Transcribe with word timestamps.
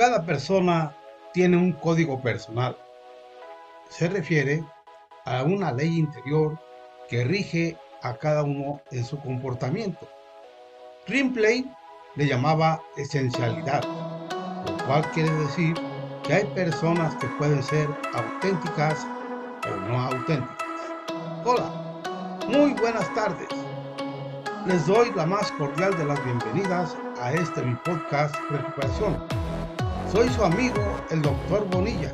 Cada 0.00 0.24
persona 0.24 0.96
tiene 1.34 1.58
un 1.58 1.72
código 1.72 2.22
personal. 2.22 2.74
Se 3.90 4.08
refiere 4.08 4.64
a 5.26 5.42
una 5.42 5.72
ley 5.72 5.98
interior 5.98 6.58
que 7.10 7.22
rige 7.22 7.76
a 8.00 8.16
cada 8.16 8.42
uno 8.42 8.80
en 8.92 9.04
su 9.04 9.20
comportamiento. 9.20 10.08
Ripley 11.06 11.70
le 12.16 12.26
llamaba 12.26 12.80
esencialidad, 12.96 13.84
lo 13.84 14.86
cual 14.86 15.02
quiere 15.10 15.30
decir 15.32 15.74
que 16.22 16.32
hay 16.32 16.44
personas 16.54 17.14
que 17.16 17.26
pueden 17.36 17.62
ser 17.62 17.86
auténticas 18.14 19.06
o 19.70 19.76
no 19.86 20.00
auténticas. 20.00 20.66
Hola, 21.44 21.70
muy 22.48 22.72
buenas 22.72 23.14
tardes. 23.14 23.48
Les 24.64 24.86
doy 24.86 25.12
la 25.14 25.26
más 25.26 25.52
cordial 25.52 25.94
de 25.98 26.06
las 26.06 26.24
bienvenidas 26.24 26.96
a 27.20 27.34
este 27.34 27.60
mi 27.60 27.74
podcast 27.84 28.34
Recuperación. 28.48 29.39
Soy 30.12 30.28
su 30.30 30.42
amigo 30.42 30.80
el 31.10 31.22
doctor 31.22 31.64
Bonilla, 31.70 32.12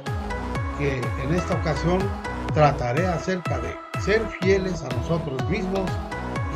que 0.76 1.00
en 1.24 1.34
esta 1.34 1.54
ocasión 1.54 1.98
trataré 2.52 3.06
acerca 3.06 3.58
de 3.58 3.74
ser 4.00 4.20
fieles 4.42 4.82
a 4.82 4.88
nosotros 4.96 5.42
mismos 5.48 5.90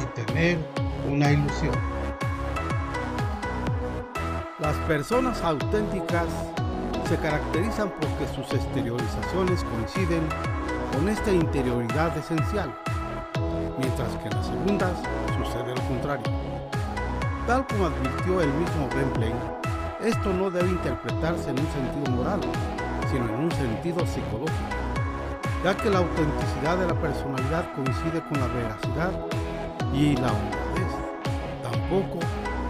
y 0.02 0.20
tener 0.20 0.58
una 1.08 1.32
ilusión. 1.32 1.74
Las 4.58 4.76
personas 4.86 5.40
auténticas 5.42 6.26
se 7.08 7.16
caracterizan 7.16 7.90
porque 7.98 8.26
sus 8.34 8.52
exteriorizaciones 8.52 9.64
coinciden 9.64 10.28
con 10.92 11.08
esta 11.08 11.32
interioridad 11.32 12.18
esencial, 12.18 12.70
mientras 13.78 14.14
que 14.16 14.28
en 14.28 14.36
las 14.36 14.46
segundas 14.46 14.92
sucede 15.38 15.74
lo 15.74 15.82
contrario. 15.88 16.32
Tal 17.46 17.66
como 17.66 17.86
advirtió 17.86 18.42
el 18.42 18.52
mismo 18.52 18.88
Bentley, 18.94 19.32
esto 20.02 20.32
no 20.32 20.50
debe 20.50 20.68
interpretarse 20.68 21.50
en 21.50 21.58
un 21.58 21.66
sentido 21.66 22.16
moral, 22.16 22.40
sino 23.10 23.24
en 23.26 23.44
un 23.44 23.52
sentido 23.52 24.06
psicológico, 24.06 24.54
ya 25.62 25.76
que 25.76 25.90
la 25.90 25.98
autenticidad 25.98 26.78
de 26.78 26.86
la 26.86 26.94
personalidad 26.94 27.72
coincide 27.74 28.22
con 28.28 28.40
la 28.40 28.46
veracidad 28.46 29.12
y 29.92 30.16
la 30.16 30.28
honradez, 30.28 30.92
tampoco 31.62 32.18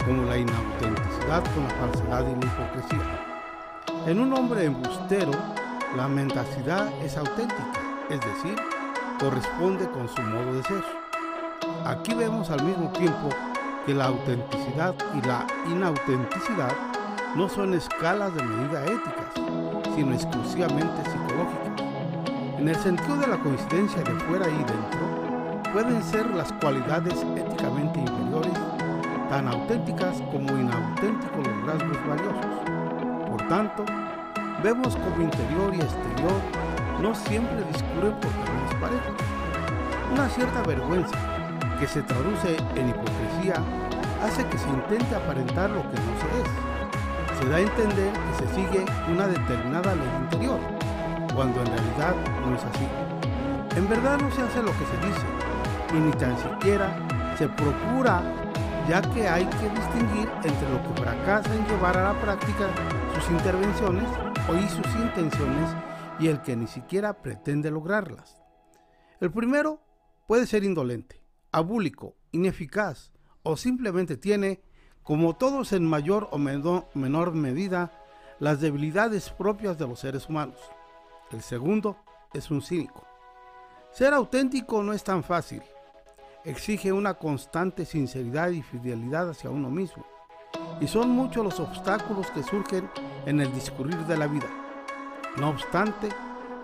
como 0.05 0.25
la 0.25 0.39
inautenticidad 0.39 1.45
con 1.55 1.65
la 1.65 1.71
falsedad 1.71 2.27
y 2.27 2.41
la 2.41 2.47
hipocresía. 2.47 3.27
En 4.07 4.19
un 4.19 4.33
hombre 4.33 4.65
embustero, 4.65 5.33
la 5.97 6.09
mendacidad 6.09 6.89
es 7.03 7.17
auténtica, 7.17 7.73
es 8.09 8.21
decir, 8.21 8.57
corresponde 9.21 9.89
con 9.91 10.09
su 10.09 10.23
modo 10.23 10.55
de 10.55 10.63
ser. 10.65 10.85
Aquí 11.85 12.15
vemos 12.15 12.51
al 12.51 12.65
mismo 12.65 12.91
tiempo 12.91 13.29
que 13.87 13.95
la 13.95 14.07
autenticidad 14.07 14.95
y 15.15 15.27
la 15.27 15.47
inautenticidad 15.67 16.73
no 17.37 17.49
son 17.49 17.75
escalas 17.75 18.35
de 18.35 18.43
medida 18.43 18.85
éticas, 18.85 19.95
sino 19.95 20.15
exclusivamente 20.15 21.03
psicológicas. 21.05 21.85
En 22.59 22.69
el 22.69 22.77
sentido 22.77 23.17
de 23.17 23.27
la 23.29 23.39
coincidencia 23.39 24.03
de 24.03 24.13
fuera 24.21 24.49
y 24.49 24.57
dentro, 24.57 25.63
pueden 25.73 26.03
ser 26.03 26.27
las 26.35 26.53
cualidades 26.55 27.15
éticamente 27.37 28.01
inferiores 28.01 28.53
tan 29.29 29.47
auténticas 29.47 30.21
como 30.33 30.49
inauténticos 30.59 31.47
los 31.47 31.67
rasgos 31.67 31.99
valiosos. 32.09 33.31
Por 33.31 33.49
tanto, 33.49 33.85
vemos 34.65 34.97
como 34.97 35.23
interior 35.23 35.73
y 35.73 35.81
exterior 35.81 36.41
no 37.01 37.15
siempre 37.15 37.63
discurren 37.73 38.13
por 38.15 38.31
caminos 38.45 38.75
parejos. 38.81 39.15
Una 40.13 40.29
cierta 40.29 40.63
vergüenza 40.63 41.17
que 41.79 41.87
se 41.87 42.03
traduce 42.03 42.57
en 42.75 42.89
hipocresía 42.89 43.63
hace 44.25 44.45
que 44.47 44.59
se 44.59 44.69
intente 44.69 45.15
aparentar 45.15 45.71
lo 45.71 45.83
que 45.83 45.97
no 45.97 46.13
se 46.21 46.43
es 46.43 46.70
se 47.41 47.49
da 47.49 47.57
a 47.57 47.61
entender 47.61 48.13
que 48.13 48.47
se 48.47 48.55
sigue 48.55 48.85
una 49.11 49.27
determinada 49.27 49.95
ley 49.95 50.09
interior, 50.23 50.61
cuando 51.35 51.61
en 51.61 51.67
realidad 51.67 52.15
no 52.45 52.55
es 52.55 52.65
así. 52.65 52.87
En 53.77 53.89
verdad 53.89 54.19
no 54.21 54.31
se 54.31 54.43
hace 54.43 54.63
lo 54.63 54.73
que 54.73 54.85
se 54.85 54.97
dice, 55.07 56.05
ni 56.05 56.11
tan 56.13 56.37
siquiera 56.39 57.09
se 57.39 57.49
procura, 57.49 58.23
ya 58.89 59.01
que 59.01 59.27
hay 59.27 59.47
que 59.47 59.71
distinguir 59.71 60.29
entre 60.45 60.69
lo 60.71 60.83
que 60.83 61.01
fracasa 61.01 61.55
en 61.55 61.67
llevar 61.67 61.97
a 61.97 62.13
la 62.13 62.21
práctica 62.21 62.69
sus 63.15 63.31
intervenciones 63.31 64.05
o 64.49 64.69
sus 64.69 64.95
intenciones 64.97 65.71
y 66.19 66.29
el 66.29 66.43
que 66.43 66.57
ni 66.57 66.67
siquiera 66.67 67.23
pretende 67.23 67.71
lograrlas. 67.71 68.43
El 69.21 69.31
primero 69.31 69.81
puede 70.27 70.47
ser 70.47 70.65
indolente, 70.65 71.23
abúlico, 71.53 72.17
ineficaz 72.33 73.13
o 73.43 73.57
simplemente 73.57 74.17
tiene 74.17 74.63
como 75.03 75.35
todos 75.35 75.73
en 75.73 75.85
mayor 75.85 76.29
o 76.31 76.39
menor 76.39 77.33
medida, 77.35 77.91
las 78.39 78.61
debilidades 78.61 79.31
propias 79.31 79.79
de 79.79 79.87
los 79.87 80.01
seres 80.01 80.29
humanos. 80.29 80.59
El 81.31 81.43
segundo 81.43 81.97
es 82.33 82.51
un 82.51 82.63
cínico. 82.63 83.05
Ser 83.93 84.15
auténtico 84.15 84.83
no 84.83 84.93
es 84.93 85.03
tan 85.03 85.23
fácil. 85.23 85.63
Exige 86.45 86.93
una 86.93 87.15
constante 87.15 87.85
sinceridad 87.85 88.51
y 88.51 88.63
fidelidad 88.63 89.31
hacia 89.31 89.51
uno 89.51 89.69
mismo. 89.69 90.07
Y 90.81 90.87
son 90.87 91.11
muchos 91.11 91.45
los 91.45 91.61
obstáculos 91.61 92.31
que 92.31 92.43
surgen 92.43 92.89
en 93.27 93.41
el 93.41 93.53
discurrir 93.53 93.99
de 94.07 94.17
la 94.17 94.27
vida. 94.27 94.49
No 95.37 95.51
obstante, 95.51 96.09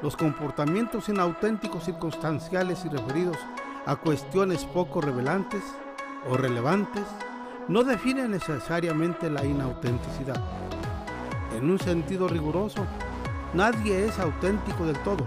los 0.03 0.17
comportamientos 0.17 1.09
inauténticos 1.09 1.85
circunstanciales 1.85 2.85
y 2.85 2.89
referidos 2.89 3.37
a 3.87 3.97
cuestiones 3.97 4.65
poco 4.65 5.01
revelantes 5.01 5.63
o 6.29 6.37
relevantes 6.37 7.05
no 7.69 7.83
define 7.83 8.29
necesariamente 8.29 9.29
la 9.29 9.45
inautenticidad. 9.45 10.41
En 11.57 11.71
un 11.71 11.79
sentido 11.79 12.29
riguroso, 12.29 12.87
nadie 13.55 14.07
es 14.07 14.19
auténtico 14.19 14.87
del 14.87 14.99
todo. 15.01 15.27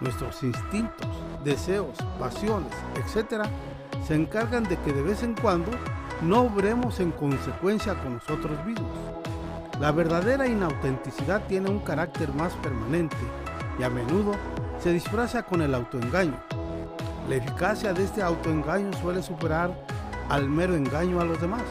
Nuestros 0.00 0.42
instintos, 0.42 1.08
deseos, 1.44 1.96
pasiones, 2.18 2.72
etc., 2.96 3.44
se 4.06 4.14
encargan 4.14 4.64
de 4.64 4.76
que 4.80 4.92
de 4.92 5.02
vez 5.02 5.22
en 5.22 5.34
cuando 5.34 5.70
no 6.22 6.42
obremos 6.42 7.00
en 7.00 7.10
consecuencia 7.10 7.94
con 8.02 8.14
nosotros 8.14 8.64
mismos. 8.64 8.90
La 9.80 9.92
verdadera 9.92 10.46
inautenticidad 10.46 11.46
tiene 11.46 11.70
un 11.70 11.80
carácter 11.80 12.32
más 12.34 12.52
permanente 12.54 13.16
y 13.78 13.82
a 13.82 13.90
menudo 13.90 14.32
se 14.78 14.92
disfraza 14.92 15.42
con 15.42 15.62
el 15.62 15.74
autoengaño. 15.74 16.38
La 17.28 17.36
eficacia 17.36 17.92
de 17.92 18.04
este 18.04 18.22
autoengaño 18.22 18.92
suele 19.00 19.22
superar 19.22 19.74
al 20.28 20.48
mero 20.48 20.74
engaño 20.74 21.20
a 21.20 21.24
los 21.24 21.40
demás, 21.40 21.62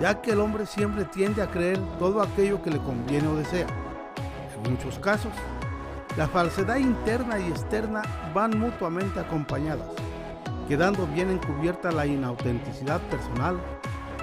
ya 0.00 0.20
que 0.20 0.32
el 0.32 0.40
hombre 0.40 0.66
siempre 0.66 1.04
tiende 1.04 1.42
a 1.42 1.50
creer 1.50 1.78
todo 1.98 2.22
aquello 2.22 2.62
que 2.62 2.70
le 2.70 2.78
conviene 2.78 3.28
o 3.28 3.36
desea. 3.36 3.66
En 4.54 4.72
muchos 4.72 4.98
casos, 4.98 5.32
la 6.16 6.26
falsedad 6.28 6.76
interna 6.76 7.38
y 7.38 7.48
externa 7.48 8.02
van 8.34 8.58
mutuamente 8.58 9.20
acompañadas, 9.20 9.88
quedando 10.68 11.06
bien 11.06 11.30
encubierta 11.30 11.92
la 11.92 12.06
inautenticidad 12.06 13.00
personal 13.02 13.60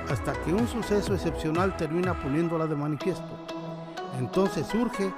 hasta 0.09 0.33
que 0.43 0.53
un 0.53 0.67
suceso 0.67 1.13
excepcional 1.13 1.77
termina 1.77 2.13
poniéndola 2.13 2.67
de 2.67 2.75
manifiesto. 2.75 3.29
Entonces 4.19 4.67
surge 4.67 5.13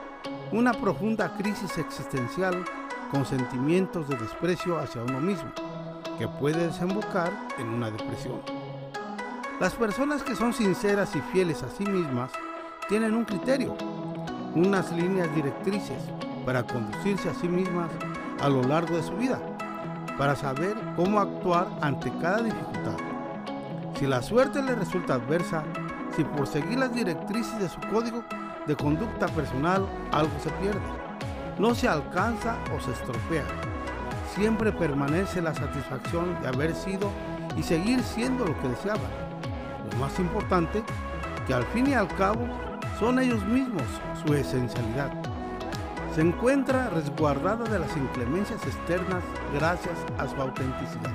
una 0.52 0.74
profunda 0.74 1.36
crisis 1.38 1.78
existencial 1.78 2.64
con 3.12 3.26
sentimientos 3.26 4.08
de 4.08 4.18
desprecio 4.18 4.78
hacia 4.78 5.02
uno 5.02 5.20
mismo 5.20 5.52
que 6.18 6.28
puede 6.28 6.68
desembocar 6.68 7.32
en 7.58 7.70
una 7.70 7.92
depresión. 7.92 8.42
Las 9.60 9.74
personas 9.74 10.24
que 10.24 10.36
son 10.36 10.54
sinceras 10.54 11.16
y 11.16 11.22
fieles 11.32 11.64
a 11.64 11.70
sí 11.70 11.86
mismas 11.86 12.32
tienen 12.90 13.16
un 13.16 13.26
criterio, 13.26 13.76
unas 14.54 14.92
líneas 14.92 15.34
directrices 15.34 16.02
para 16.46 16.64
conducirse 16.64 17.30
a 17.30 17.34
sí 17.34 17.48
mismas 17.48 17.90
a 18.42 18.50
lo 18.50 18.62
largo 18.64 18.96
de 18.96 19.04
su 19.04 19.16
vida, 19.16 19.40
para 20.18 20.36
saber 20.36 20.76
cómo 20.96 21.20
actuar 21.20 21.68
ante 21.82 22.12
cada 22.22 22.42
dificultad. 22.42 22.98
Si 23.98 24.06
la 24.06 24.22
suerte 24.22 24.62
le 24.62 24.76
resulta 24.76 25.16
adversa, 25.16 25.64
si 26.16 26.24
por 26.24 26.48
seguir 26.48 26.80
las 26.80 26.94
directrices 26.94 27.58
de 27.60 27.70
su 27.70 27.80
código 27.92 28.24
de 28.68 28.76
conducta 28.76 29.28
personal 29.28 29.86
algo 30.12 30.34
se 30.44 30.50
pierde, 30.52 30.80
no 31.58 31.74
se 31.74 31.88
alcanza 31.88 32.58
o 32.76 32.82
se 32.82 32.92
estropea, 32.92 33.46
siempre 34.36 34.72
permanece 34.72 35.42
la 35.42 35.54
satisfacción 35.54 36.40
de 36.42 36.48
haber 36.50 36.76
sido 36.76 37.10
y 37.58 37.64
seguir 37.64 38.04
siendo 38.04 38.46
lo 38.46 38.60
que 38.62 38.70
deseaban. 38.70 39.10
Lo 39.92 39.98
más 39.98 40.20
importante, 40.20 40.84
que 41.48 41.54
al 41.54 41.64
fin 41.66 41.88
y 41.88 41.94
al 41.94 42.08
cabo 42.16 42.48
son 43.00 43.20
ellos 43.20 43.44
mismos 43.46 43.84
su 44.26 44.34
esencialidad. 44.34 45.12
Se 46.14 46.22
encuentra 46.22 46.90
resguardada 46.90 47.66
de 47.66 47.80
las 47.80 47.96
inclemencias 47.98 48.66
externas 48.66 49.24
gracias 49.54 49.98
a 50.18 50.28
su 50.28 50.36
autenticidad. 50.42 51.12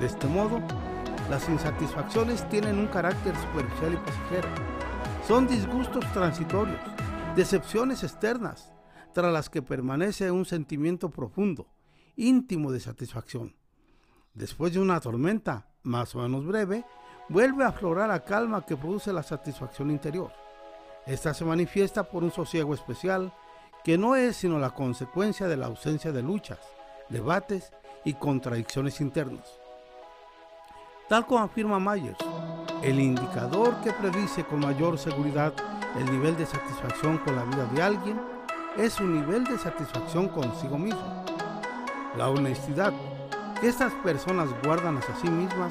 De 0.00 0.06
este 0.06 0.26
modo, 0.26 0.60
las 1.30 1.48
insatisfacciones 1.48 2.48
tienen 2.48 2.78
un 2.78 2.86
carácter 2.86 3.34
superficial 3.36 3.94
y 3.94 3.96
pasajero. 3.96 4.48
Son 5.26 5.46
disgustos 5.46 6.04
transitorios, 6.12 6.80
decepciones 7.34 8.02
externas, 8.04 8.72
tras 9.12 9.32
las 9.32 9.48
que 9.48 9.62
permanece 9.62 10.30
un 10.30 10.44
sentimiento 10.44 11.10
profundo, 11.10 11.66
íntimo 12.16 12.72
de 12.72 12.80
satisfacción. 12.80 13.54
Después 14.34 14.72
de 14.72 14.80
una 14.80 15.00
tormenta, 15.00 15.68
más 15.82 16.14
o 16.14 16.18
menos 16.18 16.44
breve, 16.44 16.84
vuelve 17.28 17.64
a 17.64 17.68
aflorar 17.68 18.08
la 18.08 18.24
calma 18.24 18.64
que 18.64 18.76
produce 18.76 19.12
la 19.12 19.22
satisfacción 19.22 19.90
interior. 19.90 20.32
Esta 21.06 21.32
se 21.32 21.44
manifiesta 21.44 22.04
por 22.04 22.24
un 22.24 22.32
sosiego 22.32 22.74
especial 22.74 23.32
que 23.84 23.96
no 23.96 24.16
es 24.16 24.36
sino 24.36 24.58
la 24.58 24.70
consecuencia 24.70 25.46
de 25.46 25.56
la 25.56 25.66
ausencia 25.66 26.10
de 26.10 26.22
luchas, 26.22 26.58
debates 27.08 27.72
y 28.04 28.14
contradicciones 28.14 29.00
internas. 29.00 29.60
Tal 31.08 31.24
como 31.24 31.44
afirma 31.44 31.78
Myers, 31.78 32.18
el 32.82 32.98
indicador 32.98 33.80
que 33.82 33.92
predice 33.92 34.44
con 34.44 34.60
mayor 34.60 34.98
seguridad 34.98 35.54
el 35.96 36.04
nivel 36.10 36.36
de 36.36 36.46
satisfacción 36.46 37.18
con 37.18 37.36
la 37.36 37.44
vida 37.44 37.64
de 37.66 37.82
alguien 37.82 38.20
es 38.76 38.94
su 38.94 39.04
nivel 39.04 39.44
de 39.44 39.56
satisfacción 39.56 40.28
consigo 40.28 40.76
mismo. 40.76 41.35
La 42.16 42.30
honestidad 42.30 42.94
que 43.60 43.68
estas 43.68 43.92
personas 44.02 44.48
guardan 44.64 44.96
hacia 44.96 45.14
sí 45.16 45.28
mismas 45.28 45.70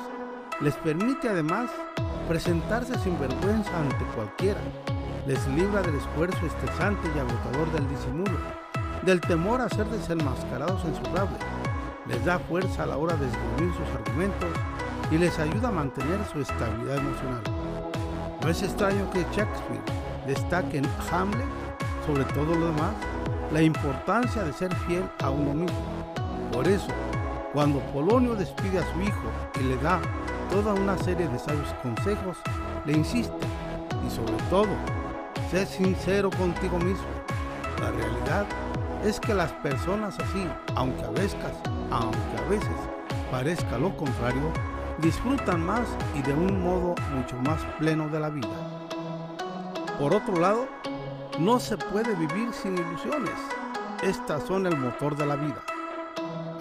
les 0.62 0.76
permite 0.76 1.28
además 1.28 1.72
presentarse 2.28 2.94
sin 3.00 3.20
vergüenza 3.20 3.76
ante 3.80 4.06
cualquiera. 4.16 4.60
Les 5.26 5.46
libra 5.48 5.82
del 5.82 5.96
esfuerzo 5.96 6.46
estresante 6.46 7.10
y 7.16 7.20
agotador 7.20 7.72
del 7.72 7.90
disimulo, 7.90 8.38
del 9.02 9.22
temor 9.22 9.60
a 9.60 9.70
ser 9.70 9.88
desenmascarados 9.88 10.86
en 10.86 10.96
su 10.96 11.04
rabia. 11.16 11.40
Les 12.08 12.24
da 12.24 12.38
fuerza 12.38 12.84
a 12.84 12.88
la 12.88 12.98
hora 12.98 13.16
de 13.16 13.26
escribir 13.26 13.74
sus 13.74 13.96
argumentos 13.96 14.50
y 15.10 15.18
les 15.18 15.40
ayuda 15.40 15.70
a 15.70 15.72
mantener 15.72 16.20
su 16.32 16.42
estabilidad 16.42 16.98
emocional. 16.98 17.42
No 18.44 18.50
es 18.50 18.62
extraño 18.62 19.10
que 19.10 19.26
Shakespeare 19.34 19.82
destaque 20.28 20.78
en 20.78 20.86
Hamlet, 21.12 21.48
sobre 22.06 22.24
todo 22.36 22.54
lo 22.54 22.68
demás, 22.68 22.94
la 23.52 23.64
importancia 23.64 24.44
de 24.44 24.54
ser 24.54 24.76
fiel 24.88 25.10
a 25.24 25.32
uno 25.32 25.54
mismo. 25.56 25.95
Por 26.56 26.70
eso, 26.70 26.88
cuando 27.52 27.82
Polonio 27.92 28.34
despide 28.34 28.80
a 28.80 28.94
su 28.94 29.02
hijo 29.02 29.30
y 29.60 29.64
le 29.64 29.76
da 29.76 30.00
toda 30.50 30.74
una 30.74 30.98
serie 30.98 31.28
de 31.28 31.38
sabios 31.38 31.68
consejos, 31.84 32.38
le 32.86 32.94
insiste 32.94 33.46
y 34.08 34.10
sobre 34.10 34.38
todo, 34.50 34.70
sé 35.52 35.66
sincero 35.66 36.30
contigo 36.30 36.78
mismo. 36.78 37.04
La 37.82 37.92
realidad 37.92 38.46
es 39.04 39.20
que 39.20 39.34
las 39.34 39.52
personas 39.52 40.18
así, 40.18 40.48
aunque 40.76 41.04
a 41.04 41.10
veces, 41.10 41.36
aunque 41.92 42.38
a 42.38 42.50
veces 42.50 42.78
parezca 43.30 43.78
lo 43.78 43.94
contrario, 43.98 44.50
disfrutan 45.00 45.60
más 45.62 45.90
y 46.16 46.22
de 46.22 46.34
un 46.34 46.64
modo 46.64 46.96
mucho 47.14 47.36
más 47.44 47.62
pleno 47.80 48.08
de 48.08 48.20
la 48.22 48.30
vida. 48.30 48.88
Por 50.00 50.16
otro 50.16 50.38
lado, 50.38 50.70
no 51.38 51.60
se 51.60 51.76
puede 51.78 52.16
vivir 52.16 52.54
sin 52.54 52.78
ilusiones. 52.78 53.36
Estas 54.02 54.44
son 54.44 54.66
el 54.68 54.78
motor 54.78 55.18
de 55.18 55.26
la 55.26 55.36
vida. 55.36 55.62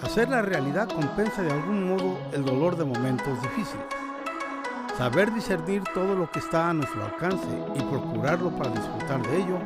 Hacer 0.01 0.29
la 0.29 0.41
realidad 0.41 0.89
compensa 0.89 1.41
de 1.41 1.51
algún 1.51 1.89
modo 1.89 2.17
el 2.33 2.43
dolor 2.43 2.75
de 2.75 2.85
momentos 2.85 3.41
difíciles. 3.41 3.85
Saber 4.97 5.33
discernir 5.33 5.83
todo 5.93 6.15
lo 6.15 6.29
que 6.29 6.39
está 6.39 6.69
a 6.69 6.73
nuestro 6.73 7.03
alcance 7.05 7.47
y 7.75 7.81
procurarlo 7.83 8.49
para 8.51 8.71
disfrutar 8.71 9.21
de 9.27 9.37
ello 9.37 9.57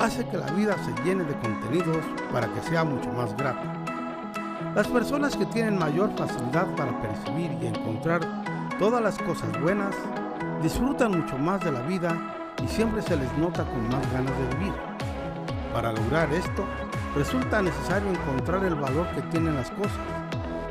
hace 0.00 0.26
que 0.28 0.38
la 0.38 0.46
vida 0.52 0.76
se 0.84 1.02
llene 1.02 1.24
de 1.24 1.34
contenidos 1.38 2.04
para 2.32 2.48
que 2.48 2.60
sea 2.62 2.84
mucho 2.84 3.10
más 3.12 3.36
grata. 3.36 3.62
Las 4.74 4.88
personas 4.88 5.36
que 5.36 5.46
tienen 5.46 5.78
mayor 5.78 6.10
facilidad 6.16 6.66
para 6.76 7.00
percibir 7.00 7.56
y 7.60 7.66
encontrar 7.66 8.20
todas 8.78 9.02
las 9.02 9.18
cosas 9.18 9.48
buenas 9.60 9.94
disfrutan 10.62 11.20
mucho 11.20 11.38
más 11.38 11.60
de 11.60 11.72
la 11.72 11.80
vida 11.82 12.16
y 12.62 12.68
siempre 12.68 13.02
se 13.02 13.16
les 13.16 13.32
nota 13.38 13.64
con 13.64 13.88
más 13.88 14.12
ganas 14.12 14.36
de 14.38 14.56
vivir. 14.56 14.74
Para 15.72 15.92
lograr 15.92 16.32
esto, 16.32 16.64
resulta 17.14 17.62
necesario 17.62 18.10
encontrar 18.10 18.64
el 18.64 18.74
valor 18.74 19.06
que 19.14 19.22
tienen 19.22 19.54
las 19.54 19.70
cosas. 19.70 19.98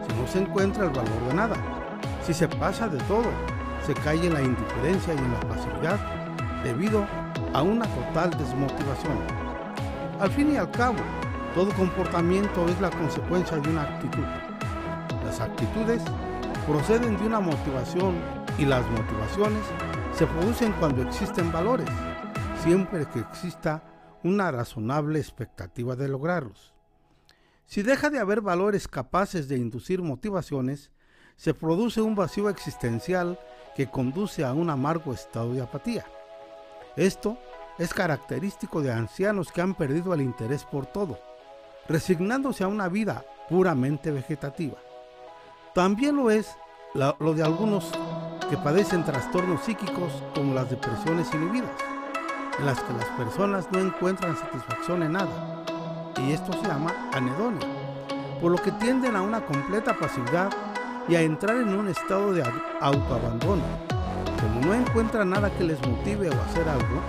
Si 0.08 0.20
no 0.20 0.28
se 0.28 0.40
encuentra 0.40 0.86
el 0.86 0.90
valor 0.90 1.28
de 1.28 1.34
nada, 1.34 1.56
si 2.26 2.34
se 2.34 2.48
pasa 2.48 2.88
de 2.88 2.98
todo, 3.04 3.30
se 3.86 3.94
cae 3.94 4.26
en 4.26 4.34
la 4.34 4.42
indiferencia 4.42 5.14
y 5.14 5.18
en 5.18 5.34
la 5.34 5.40
pasividad 5.42 6.00
debido 6.64 7.06
a 7.54 7.62
una 7.62 7.86
total 7.86 8.32
desmotivación. 8.32 9.18
Al 10.20 10.32
fin 10.32 10.54
y 10.54 10.58
al 10.58 10.72
cabo, 10.72 10.98
todo 11.54 11.72
comportamiento 11.74 12.66
es 12.68 12.80
la 12.80 12.90
consecuencia 12.90 13.58
de 13.58 13.70
una 13.70 13.84
actitud. 13.84 14.24
Las 15.26 15.40
actitudes 15.40 16.02
proceden 16.68 17.18
de 17.18 17.26
una 17.26 17.40
motivación 17.40 18.16
y 18.58 18.66
las 18.66 18.86
motivaciones 18.90 19.64
se 20.14 20.26
producen 20.28 20.74
cuando 20.80 21.02
existen 21.02 21.52
valores, 21.52 21.90
siempre 22.64 23.06
que 23.06 23.20
exista 23.20 23.82
una 24.24 24.52
razonable 24.52 25.20
expectativa 25.20 25.96
de 25.96 26.08
lograrlos. 26.08 26.74
Si 27.66 27.82
deja 27.82 28.10
de 28.10 28.20
haber 28.20 28.42
valores 28.42 28.88
capaces 28.88 29.48
de 29.48 29.58
inducir 29.58 30.02
motivaciones, 30.02 30.92
se 31.36 31.54
produce 31.54 32.02
un 32.02 32.16
vacío 32.16 32.50
existencial 32.50 33.40
que 33.76 33.88
conduce 33.88 34.44
a 34.44 34.54
un 34.54 34.70
amargo 34.70 35.14
estado 35.14 35.54
de 35.54 35.62
apatía. 35.62 36.06
Esto 36.96 37.38
es 37.80 37.94
característico 37.94 38.82
de 38.82 38.92
ancianos 38.92 39.52
que 39.52 39.62
han 39.62 39.74
perdido 39.74 40.14
el 40.14 40.22
interés 40.22 40.64
por 40.64 40.86
todo 40.86 41.18
resignándose 41.88 42.64
a 42.64 42.68
una 42.68 42.88
vida 42.88 43.26
puramente 43.50 44.12
vegetativa. 44.12 44.78
También 45.74 46.16
lo 46.16 46.32
es 46.32 46.56
lo 46.94 47.34
de 47.34 47.44
algunos 47.44 47.92
que 48.50 48.58
padecen 48.58 49.04
trastornos 49.04 49.64
psíquicos 49.64 50.24
como 50.36 50.54
las 50.54 50.70
depresiones 50.70 51.34
inhibidas, 51.34 51.72
en 52.60 52.66
las 52.66 52.80
que 52.80 52.94
las 52.94 53.06
personas 53.18 53.68
no 53.72 53.80
encuentran 53.80 54.38
satisfacción 54.38 55.04
en 55.04 55.14
nada, 55.14 55.64
y 56.22 56.32
esto 56.32 56.54
se 56.54 56.68
llama 56.68 56.92
anedonia, 57.14 57.68
por 58.42 58.52
lo 58.52 58.58
que 58.58 58.72
tienden 58.74 59.16
a 59.16 59.22
una 59.22 59.46
completa 59.46 59.94
pasividad 59.94 60.52
y 61.08 61.16
a 61.16 61.22
entrar 61.22 61.58
en 61.58 61.70
un 61.70 61.88
estado 61.88 62.34
de 62.34 62.44
autoabandono. 62.80 63.64
Como 64.42 64.62
no 64.62 64.74
encuentran 64.74 65.30
nada 65.30 65.50
que 65.52 65.64
les 65.64 65.80
motive 65.88 66.28
a 66.28 66.46
hacer 66.46 66.68
algo, 66.68 67.02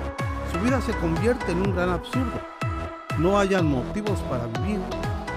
su 0.53 0.59
vida 0.61 0.81
se 0.81 0.93
convierte 0.99 1.53
en 1.53 1.59
un 1.59 1.75
gran 1.75 1.91
absurdo 1.91 2.55
no 3.19 3.39
hayan 3.39 3.67
motivos 3.67 4.19
para 4.29 4.47
vivir, 4.47 4.81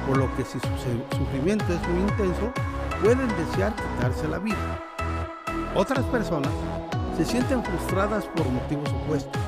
por 0.08 0.18
lo 0.18 0.36
que 0.36 0.44
si 0.44 0.60
su 0.60 1.18
sufrimiento 1.18 1.66
es 1.72 1.88
muy 1.90 2.02
intenso, 2.02 2.52
pueden 3.04 3.28
desear 3.38 3.74
quitarse 3.76 4.28
la 4.28 4.40
vida. 4.40 4.80
Otras 5.76 6.04
personas 6.06 6.52
se 7.16 7.26
sienten 7.26 7.64
frustradas 7.64 8.26
por 8.26 8.50
motivos 8.50 8.90
opuestos. 8.90 9.42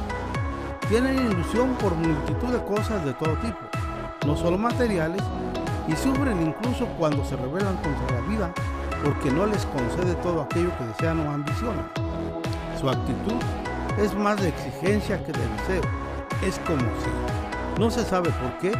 Tienen 0.89 1.31
ilusión 1.31 1.75
por 1.75 1.93
multitud 1.93 2.47
de 2.47 2.63
cosas 2.65 3.05
de 3.05 3.13
todo 3.13 3.35
tipo, 3.37 3.59
no 4.25 4.35
solo 4.35 4.57
materiales, 4.57 5.21
y 5.87 5.95
sufren 5.95 6.41
incluso 6.41 6.87
cuando 6.97 7.23
se 7.23 7.35
rebelan 7.35 7.77
contra 7.77 8.19
la 8.19 8.27
vida 8.27 8.51
porque 9.03 9.31
no 9.31 9.45
les 9.45 9.65
concede 9.67 10.13
todo 10.15 10.41
aquello 10.41 10.75
que 10.77 10.85
desean 10.85 11.19
o 11.19 11.31
ambicionan. 11.31 11.89
Su 12.79 12.89
actitud 12.89 13.35
es 13.99 14.15
más 14.15 14.41
de 14.41 14.49
exigencia 14.49 15.23
que 15.23 15.31
de 15.31 15.47
deseo. 15.57 15.81
Es 16.43 16.59
como 16.59 16.79
si 16.79 17.79
no 17.79 17.89
se 17.89 18.03
sabe 18.03 18.29
por 18.31 18.57
qué 18.57 18.71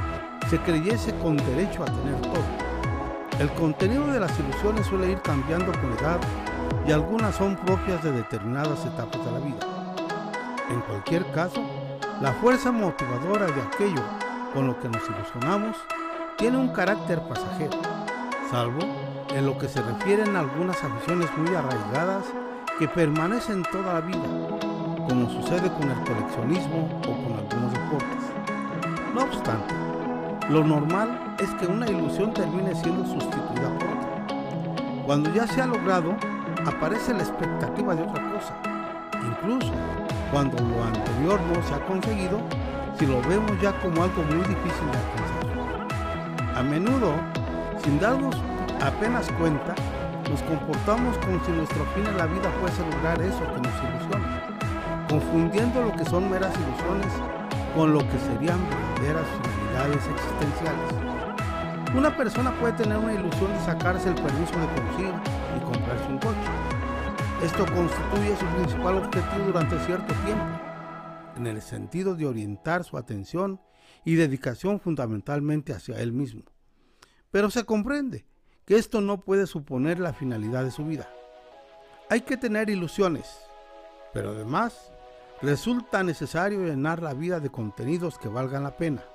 se 0.50 0.57
creyese 0.60 1.13
con 1.15 1.38
derecho 1.38 1.84
a 1.84 1.86
tener 1.86 2.19
todo. 2.22 3.39
El 3.39 3.50
contenido 3.51 4.07
de 4.07 4.19
las 4.19 4.38
ilusiones 4.39 4.88
suele 4.88 5.12
ir 5.12 5.22
cambiando 5.22 5.72
con 5.74 5.91
edad 6.00 6.19
y 6.88 6.91
algunas 6.91 7.36
son 7.36 7.55
propias 7.55 8.03
de 8.03 8.12
determinadas 8.12 8.86
etapas 8.86 9.24
de 9.25 9.31
la 9.31 9.39
vida. 9.39 9.60
En 10.69 10.81
cualquier 10.81 11.29
caso, 11.31 11.63
la 12.21 12.33
fuerza 12.33 12.71
motivadora 12.71 13.45
de 13.45 13.61
aquello 13.61 14.03
con 14.53 14.67
lo 14.67 14.77
que 14.79 14.89
nos 14.89 15.01
ilusionamos 15.07 15.77
tiene 16.38 16.57
un 16.57 16.67
carácter 16.69 17.21
pasajero, 17.21 17.79
salvo 18.51 18.79
en 19.33 19.45
lo 19.45 19.57
que 19.57 19.69
se 19.69 19.81
refieren 19.81 20.35
a 20.35 20.41
algunas 20.41 20.83
aficiones 20.83 21.29
muy 21.38 21.55
arraigadas 21.55 22.25
que 22.77 22.89
permanecen 22.89 23.63
toda 23.71 23.93
la 23.93 24.01
vida, 24.01 24.27
como 25.07 25.29
sucede 25.29 25.71
con 25.71 25.89
el 25.89 25.99
coleccionismo 26.03 26.89
o 26.97 27.23
con 27.23 27.38
algunos 27.38 27.73
deportes. 27.73 28.23
No 29.15 29.21
obstante, 29.21 29.73
lo 30.49 30.63
normal 30.63 31.35
es 31.39 31.49
que 31.51 31.67
una 31.67 31.89
ilusión 31.89 32.33
termine 32.33 32.75
siendo 32.75 33.05
sustituida 33.05 33.69
por 33.79 33.88
otra. 33.88 35.03
Cuando 35.05 35.33
ya 35.33 35.47
se 35.47 35.61
ha 35.61 35.67
logrado, 35.67 36.15
aparece 36.65 37.13
la 37.13 37.23
expectativa 37.23 37.95
de 37.95 38.03
otra 38.03 38.31
cosa. 38.33 38.55
Incluso 39.25 39.71
cuando 40.31 40.57
lo 40.63 40.83
anterior 40.83 41.39
no 41.41 41.62
se 41.67 41.74
ha 41.74 41.79
conseguido, 41.86 42.39
si 42.98 43.05
lo 43.05 43.21
vemos 43.21 43.51
ya 43.62 43.71
como 43.81 44.03
algo 44.03 44.24
muy 44.24 44.39
difícil 44.39 44.86
de 44.91 44.98
alcanzar. 44.98 46.57
A 46.57 46.63
menudo, 46.63 47.13
sin 47.83 48.00
darnos 48.00 48.36
apenas 48.81 49.29
cuenta, 49.39 49.74
nos 50.29 50.41
comportamos 50.43 51.17
como 51.19 51.43
si 51.43 51.51
nuestro 51.51 51.86
fin 51.95 52.05
en 52.05 52.17
la 52.17 52.27
vida 52.27 52.51
fuese 52.59 52.81
lograr 52.91 53.21
eso 53.21 53.39
que 53.39 53.62
nos 53.62 53.74
ilusiona, 53.83 54.43
confundiendo 55.09 55.81
lo 55.81 55.95
que 55.95 56.05
son 56.05 56.29
meras 56.29 56.53
ilusiones 56.55 57.13
con 57.75 57.93
lo 57.93 58.00
que 58.00 58.19
serían 58.19 58.59
verdaderas 58.69 59.25
finalidades 59.41 60.07
existenciales. 60.07 61.09
Una 61.95 62.15
persona 62.15 62.51
puede 62.59 62.74
tener 62.74 62.98
una 62.98 63.13
ilusión 63.13 63.51
de 63.51 63.59
sacarse 63.65 64.09
el 64.09 64.15
permiso 64.15 64.53
de 64.59 64.67
conducir 64.67 65.13
y 65.57 65.59
comprarse 65.63 66.07
un 66.07 66.19
coche. 66.19 66.78
Esto 67.43 67.65
constituye 67.74 68.36
su 68.36 68.46
principal 68.58 68.98
objetivo 68.98 69.46
durante 69.46 69.79
cierto 69.86 70.13
tiempo, 70.25 70.43
en 71.38 71.48
el 71.48 71.62
sentido 71.62 72.13
de 72.13 72.27
orientar 72.27 72.84
su 72.84 72.98
atención 72.98 73.62
y 74.03 74.15
dedicación 74.15 74.81
fundamentalmente 74.81 75.72
hacia 75.72 76.01
él 76.01 76.12
mismo. 76.12 76.43
Pero 77.31 77.50
se 77.50 77.63
comprende 77.63 78.25
que 78.65 78.75
esto 78.75 79.00
no 79.00 79.22
puede 79.22 79.48
suponer 79.48 80.00
la 80.00 80.12
finalidad 80.12 80.65
de 80.65 80.72
su 80.72 80.84
vida. 80.84 81.08
Hay 82.10 82.22
que 82.22 82.36
tener 82.36 82.69
ilusiones, 82.69 83.39
pero 84.13 84.31
además 84.31 84.91
resulta 85.41 86.03
necesario 86.03 86.65
llenar 86.65 87.01
la 87.01 87.13
vida 87.13 87.39
de 87.39 87.50
contenidos 87.50 88.19
que 88.19 88.27
valgan 88.27 88.63
la 88.63 88.75
pena. 88.75 89.05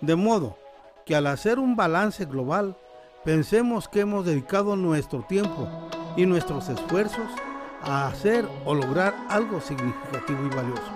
De 0.00 0.16
modo 0.16 0.56
que 1.04 1.14
al 1.16 1.26
hacer 1.26 1.58
un 1.58 1.76
balance 1.76 2.24
global, 2.24 2.78
pensemos 3.26 3.88
que 3.88 4.00
hemos 4.00 4.24
dedicado 4.24 4.74
nuestro 4.74 5.22
tiempo 5.24 5.68
y 6.16 6.26
nuestros 6.26 6.68
esfuerzos 6.68 7.30
a 7.82 8.06
hacer 8.06 8.48
o 8.64 8.74
lograr 8.74 9.14
algo 9.28 9.60
significativo 9.60 10.38
y 10.46 10.54
valioso. 10.54 10.92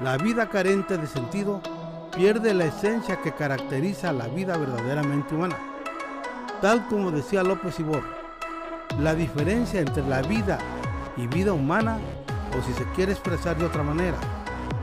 La 0.00 0.16
vida 0.16 0.48
carente 0.48 0.96
de 0.96 1.06
sentido 1.06 1.60
pierde 2.14 2.54
la 2.54 2.64
esencia 2.64 3.20
que 3.20 3.32
caracteriza 3.32 4.12
la 4.12 4.28
vida 4.28 4.56
verdaderamente 4.56 5.34
humana. 5.34 5.56
Tal 6.60 6.86
como 6.88 7.10
decía 7.10 7.42
López 7.42 7.78
Ibor, 7.80 8.02
la 8.98 9.14
diferencia 9.14 9.80
entre 9.80 10.06
la 10.06 10.22
vida 10.22 10.58
y 11.16 11.26
vida 11.26 11.52
humana, 11.52 11.98
o 12.58 12.62
si 12.62 12.72
se 12.72 12.84
quiere 12.92 13.12
expresar 13.12 13.56
de 13.56 13.64
otra 13.64 13.82
manera, 13.82 14.16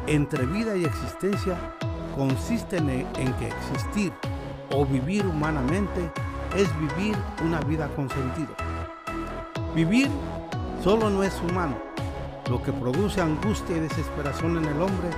entre 0.07 0.46
vida 0.46 0.75
y 0.75 0.86
existencia, 0.86 1.57
consiste 2.15 2.77
en, 2.77 3.34
que 3.34 3.48
existir 3.48 4.13
o 4.72 4.86
vivir 4.86 5.25
humanamente 5.25 6.10
es 6.55 6.67
vivir 6.79 7.15
una 7.43 7.60
vida 7.62 7.88
con 7.96 8.10
sentido. 8.10 8.66
Vivir 9.77 10.10
solo 10.84 11.07
no 11.12 11.22
es 11.22 11.39
humano. 11.39 11.77
Lo 12.50 12.63
que 12.63 12.74
produce 12.74 13.22
angustia 13.22 13.77
y 13.77 13.81
desesperación 13.81 14.57
en 14.57 14.65
el 14.65 14.81
hombre 14.81 15.10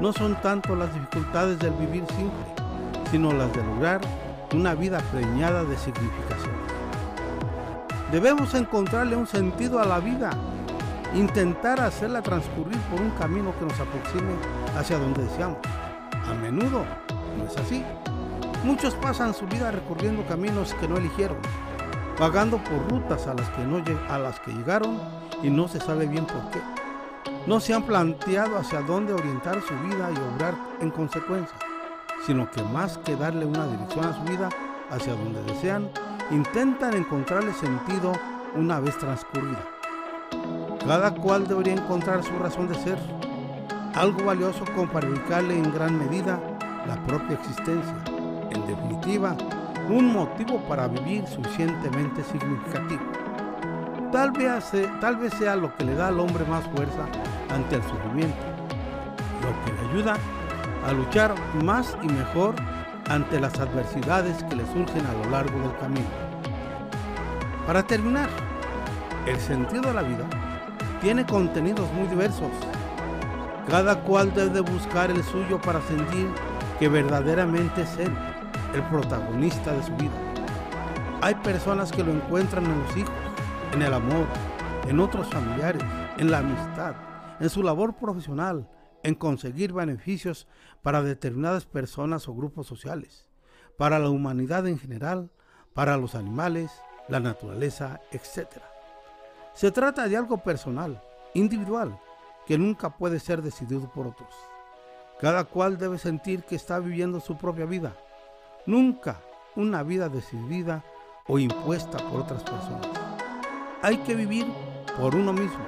no 0.00 0.14
son 0.14 0.40
tanto 0.40 0.74
las 0.74 0.94
dificultades 0.94 1.58
del 1.58 1.72
vivir 1.72 2.06
simple, 2.16 2.46
sino 3.10 3.34
las 3.34 3.52
de 3.52 3.62
lograr 3.62 4.00
una 4.54 4.74
vida 4.74 5.00
preñada 5.12 5.62
de 5.62 5.76
significación. 5.76 6.54
Debemos 8.10 8.54
encontrarle 8.54 9.14
un 9.14 9.26
sentido 9.26 9.78
a 9.78 9.84
la 9.84 9.98
vida, 9.98 10.30
intentar 11.14 11.78
hacerla 11.78 12.22
transcurrir 12.22 12.78
por 12.90 13.02
un 13.02 13.10
camino 13.10 13.52
que 13.58 13.66
nos 13.66 13.78
aproxime 13.78 14.32
hacia 14.74 14.96
donde 14.96 15.24
deseamos. 15.24 15.58
A 16.26 16.32
menudo 16.32 16.82
no 17.36 17.44
es 17.44 17.54
así. 17.58 17.84
Muchos 18.64 18.94
pasan 18.94 19.34
su 19.34 19.44
vida 19.44 19.70
recorriendo 19.70 20.26
caminos 20.26 20.72
que 20.80 20.88
no 20.88 20.96
eligieron, 20.96 21.36
vagando 22.18 22.58
por 22.58 22.90
rutas 22.90 23.26
a 23.26 23.34
las 23.34 23.48
que, 23.50 23.64
no, 23.64 23.82
a 24.08 24.18
las 24.18 24.40
que 24.40 24.52
llegaron 24.52 25.00
y 25.42 25.50
no 25.50 25.68
se 25.68 25.80
sabe 25.80 26.06
bien 26.06 26.26
por 26.26 26.50
qué. 26.50 26.60
No 27.46 27.60
se 27.60 27.74
han 27.74 27.84
planteado 27.84 28.58
hacia 28.58 28.82
dónde 28.82 29.12
orientar 29.12 29.60
su 29.62 29.74
vida 29.88 30.10
y 30.10 30.34
obrar 30.34 30.54
en 30.80 30.90
consecuencia, 30.90 31.56
sino 32.26 32.50
que 32.50 32.62
más 32.62 32.98
que 32.98 33.16
darle 33.16 33.46
una 33.46 33.66
dirección 33.66 34.04
a 34.04 34.14
su 34.14 34.22
vida 34.24 34.48
hacia 34.90 35.14
donde 35.14 35.42
desean, 35.44 35.90
intentan 36.30 36.94
encontrarle 36.94 37.52
sentido 37.54 38.12
una 38.54 38.80
vez 38.80 38.98
transcurrida. 38.98 39.64
Cada 40.84 41.14
cual 41.14 41.46
debería 41.46 41.74
encontrar 41.74 42.22
su 42.24 42.36
razón 42.38 42.68
de 42.68 42.74
ser, 42.74 42.98
algo 43.94 44.24
valioso 44.24 44.64
como 44.74 44.90
para 44.90 45.08
dedicarle 45.08 45.56
en 45.56 45.72
gran 45.72 45.98
medida 45.98 46.40
la 46.86 46.96
propia 47.06 47.36
existencia. 47.36 47.96
En 48.50 48.66
definitiva, 48.66 49.36
un 49.88 50.12
motivo 50.12 50.58
para 50.68 50.86
vivir 50.88 51.26
suficientemente 51.26 52.22
significativo. 52.24 53.00
Tal 54.12 54.30
vez, 54.32 55.34
sea 55.34 55.56
lo 55.56 55.74
que 55.76 55.84
le 55.84 55.94
da 55.94 56.08
al 56.08 56.20
hombre 56.20 56.44
más 56.44 56.64
fuerza 56.74 57.06
ante 57.50 57.76
el 57.76 57.82
sufrimiento, 57.82 58.36
lo 59.42 59.64
que 59.64 59.72
le 59.72 59.90
ayuda 59.90 60.16
a 60.86 60.92
luchar 60.92 61.34
más 61.62 61.96
y 62.02 62.06
mejor 62.06 62.54
ante 63.08 63.40
las 63.40 63.58
adversidades 63.58 64.42
que 64.44 64.56
le 64.56 64.66
surgen 64.66 65.06
a 65.06 65.12
lo 65.24 65.30
largo 65.30 65.58
del 65.60 65.76
camino. 65.78 66.06
Para 67.66 67.82
terminar, 67.82 68.28
el 69.26 69.38
sentido 69.38 69.82
de 69.82 69.94
la 69.94 70.02
vida 70.02 70.24
tiene 71.00 71.24
contenidos 71.26 71.90
muy 71.92 72.08
diversos. 72.08 72.50
Cada 73.68 74.00
cual 74.00 74.32
debe 74.34 74.60
buscar 74.60 75.10
el 75.10 75.22
suyo 75.22 75.60
para 75.60 75.82
sentir 75.82 76.28
que 76.78 76.88
verdaderamente 76.88 77.82
es 77.82 77.98
él 77.98 78.10
el 78.74 78.82
protagonista 78.84 79.72
de 79.72 79.82
su 79.82 79.92
vida. 79.96 80.12
Hay 81.20 81.34
personas 81.36 81.90
que 81.90 82.04
lo 82.04 82.12
encuentran 82.12 82.64
en 82.64 82.82
los 82.82 82.96
hijos, 82.96 83.14
en 83.72 83.82
el 83.82 83.92
amor, 83.92 84.26
en 84.86 85.00
otros 85.00 85.28
familiares, 85.28 85.82
en 86.16 86.30
la 86.30 86.38
amistad, 86.38 86.94
en 87.40 87.50
su 87.50 87.62
labor 87.62 87.94
profesional, 87.94 88.68
en 89.02 89.14
conseguir 89.14 89.72
beneficios 89.72 90.46
para 90.82 91.02
determinadas 91.02 91.66
personas 91.66 92.28
o 92.28 92.34
grupos 92.34 92.66
sociales, 92.66 93.26
para 93.76 93.98
la 93.98 94.10
humanidad 94.10 94.66
en 94.66 94.78
general, 94.78 95.30
para 95.74 95.96
los 95.96 96.14
animales, 96.14 96.70
la 97.08 97.20
naturaleza, 97.20 98.00
etc. 98.12 98.48
Se 99.54 99.70
trata 99.70 100.08
de 100.08 100.16
algo 100.16 100.38
personal, 100.38 101.02
individual, 101.34 101.98
que 102.46 102.58
nunca 102.58 102.96
puede 102.96 103.20
ser 103.20 103.42
decidido 103.42 103.90
por 103.92 104.06
otros. 104.06 104.34
Cada 105.20 105.44
cual 105.44 105.78
debe 105.78 105.98
sentir 105.98 106.44
que 106.44 106.54
está 106.54 106.78
viviendo 106.78 107.20
su 107.20 107.36
propia 107.36 107.66
vida, 107.66 107.96
nunca 108.66 109.20
una 109.56 109.82
vida 109.82 110.08
decidida 110.08 110.84
o 111.26 111.38
impuesta 111.38 111.98
por 111.98 112.20
otras 112.20 112.42
personas. 112.42 112.86
Hay 113.82 113.98
que 113.98 114.14
vivir 114.14 114.46
por 114.98 115.14
uno 115.14 115.32
mismo, 115.32 115.64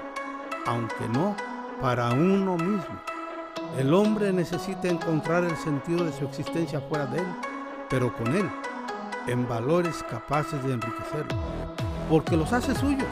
aunque 0.66 1.09
no 1.12 1.37
para 1.80 2.11
uno 2.11 2.56
mismo. 2.56 3.00
El 3.78 3.94
hombre 3.94 4.32
necesita 4.32 4.88
encontrar 4.88 5.44
el 5.44 5.56
sentido 5.56 6.04
de 6.04 6.12
su 6.12 6.25
existencia 6.25 6.80
fuera 6.80 7.06
de 7.06 7.18
él, 7.18 7.26
pero 7.88 8.12
con 8.16 8.35
él, 8.35 8.49
en 9.26 9.49
valores 9.49 10.02
capaces 10.11 10.62
de 10.64 10.75
enriquecerlo, 10.75 11.38
porque 12.09 12.37
los 12.37 12.52
hace 12.52 12.75
suyos, 12.75 13.09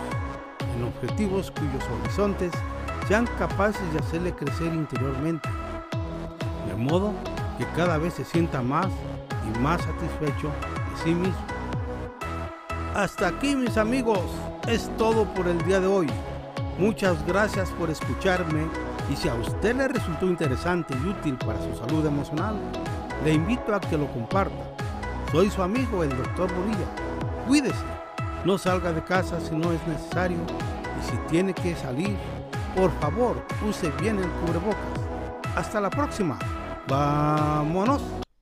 en 0.76 0.84
objetivos 0.84 1.50
cuyos 1.50 1.84
horizontes 2.00 2.52
sean 3.06 3.26
capaces 3.38 3.92
de 3.92 4.00
hacerle 4.00 4.34
crecer 4.34 4.72
interiormente, 4.74 5.48
de 6.66 6.74
modo 6.74 7.12
que 7.56 7.66
cada 7.76 7.98
vez 7.98 8.14
se 8.14 8.24
sienta 8.24 8.62
más 8.62 8.88
y 9.54 9.58
más 9.58 9.80
satisfecho 9.82 10.48
de 10.48 11.02
sí 11.02 11.14
mismo. 11.14 11.36
Hasta 12.94 13.28
aquí 13.28 13.54
mis 13.54 13.76
amigos, 13.76 14.20
es 14.66 14.90
todo 14.96 15.24
por 15.34 15.46
el 15.46 15.62
día 15.64 15.80
de 15.80 15.86
hoy. 15.86 16.08
Muchas 16.78 17.24
gracias 17.26 17.70
por 17.70 17.90
escucharme 17.90 18.66
y 19.10 19.16
si 19.16 19.28
a 19.28 19.34
usted 19.34 19.76
le 19.76 19.88
resultó 19.88 20.26
interesante 20.26 20.94
y 20.94 21.08
útil 21.08 21.36
para 21.36 21.60
su 21.62 21.74
salud 21.76 22.04
emocional, 22.06 22.56
le 23.24 23.34
invito 23.34 23.74
a 23.74 23.80
que 23.80 23.96
lo 23.96 24.06
comparta. 24.12 24.54
Soy 25.32 25.50
su 25.50 25.62
amigo 25.62 26.02
el 26.02 26.10
doctor 26.10 26.52
Bonilla. 26.54 26.86
Cuídese, 27.46 27.84
no 28.44 28.58
salga 28.58 28.92
de 28.92 29.02
casa 29.02 29.40
si 29.40 29.54
no 29.54 29.72
es 29.72 29.86
necesario 29.86 30.38
y 30.38 31.10
si 31.10 31.16
tiene 31.28 31.54
que 31.54 31.74
salir, 31.76 32.16
por 32.76 32.90
favor 33.00 33.42
use 33.68 33.90
bien 34.00 34.18
el 34.18 34.28
cubrebocas. 34.30 34.78
Hasta 35.56 35.80
la 35.80 35.90
próxima. 35.90 36.38
Vámonos. 36.86 38.02